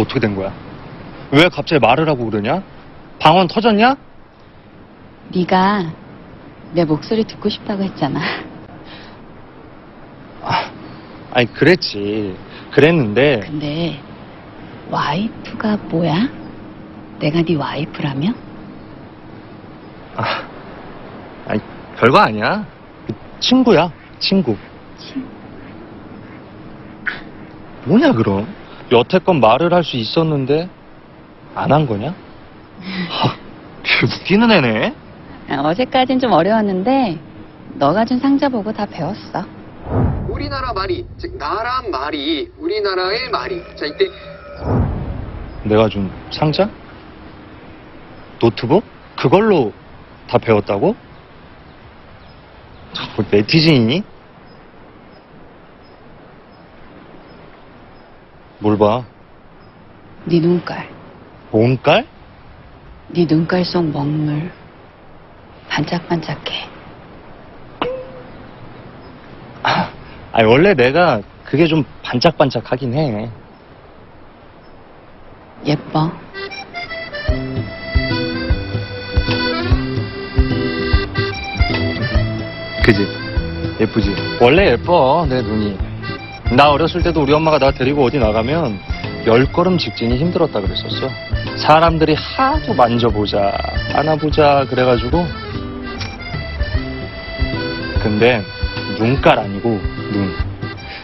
[0.00, 0.52] 너 어떻게 된 거야?
[1.30, 2.62] 왜 갑자기 말을 하고 그러냐?
[3.18, 3.96] 방언 터졌냐?
[5.34, 5.92] 네가
[6.72, 8.20] 내 목소리 듣고 싶다고 했잖아.
[11.32, 12.36] 아니 그랬지.
[12.72, 14.00] 그랬는데 근데
[14.90, 16.28] 와이프가 뭐야?
[17.20, 18.32] 내가 네 와이프라며?
[20.16, 20.42] 아,
[21.46, 21.60] 아니
[21.96, 22.66] 별거 아니야.
[23.06, 23.92] 그 친구야.
[24.18, 24.56] 친구.
[24.98, 25.28] 친-
[27.84, 28.59] 뭐냐 그럼?
[28.92, 30.68] 여태껏 말을 할 수 있었는데
[31.54, 32.08] 안 한 거냐?
[32.10, 33.34] 하,
[33.82, 34.94] 개 웃기는 애네.
[35.50, 37.18] 아, 어제까진 좀 어려웠는데
[37.74, 39.44] 너가 준 상자 보고 다 배웠어.
[40.28, 43.62] 우리나라 말이, 즉 나라 말이, 우리나라의 말이.
[43.76, 44.06] 자 이때
[45.64, 46.68] 내가 준 상자?
[48.40, 48.82] 노트북?
[49.16, 49.72] 그걸로
[50.28, 50.96] 다 배웠다고?
[53.16, 54.02] 뭐 네티즌이니?
[58.60, 59.04] 뭘 봐?
[60.26, 60.86] 네 눈깔,
[61.50, 62.06] 몸깔?
[63.08, 64.50] 네 눈깔 속 먹물
[65.68, 66.68] 반짝반짝해.
[70.32, 73.30] 아니 원래 내가 그게 좀 반짝반짝하긴 해.
[75.64, 76.12] 예뻐.
[82.84, 83.06] 그지?
[83.80, 84.14] 예쁘지?
[84.40, 85.89] 원래 예뻐 내 눈이.
[86.56, 88.80] 나 어렸을 때도 우리 엄마가 나 데리고 어디 나가면
[89.26, 91.08] 열 걸음 직진이 힘들었다 그랬었어.
[91.56, 93.52] 사람들이 하도 만져보자,
[93.94, 95.26] 안아보자 그래가지고.
[98.02, 98.42] 근데
[98.98, 99.80] 눈깔 아니고
[100.12, 100.34] 눈.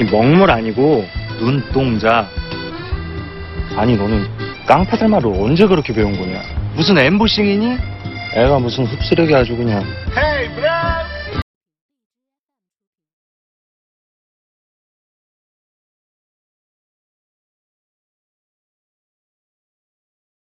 [0.00, 1.04] 이 먹물 아니고
[1.38, 2.26] 눈동자.
[3.76, 4.26] 아니 너는
[4.66, 6.42] 깡패들 말을 언제 그렇게 배운 거냐?
[6.74, 7.78] 무슨 엠보싱이니?
[8.34, 9.84] 애가 무슨 흡수력이 아주 그냥.
[10.16, 11.07] Hey!